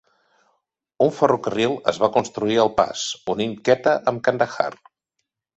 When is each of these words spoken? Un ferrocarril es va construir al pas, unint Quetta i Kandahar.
Un 1.07 1.11
ferrocarril 1.17 1.75
es 1.93 2.01
va 2.05 2.09
construir 2.17 2.59
al 2.63 2.73
pas, 2.81 3.05
unint 3.37 3.55
Quetta 3.69 3.97
i 4.15 4.15
Kandahar. 4.31 4.71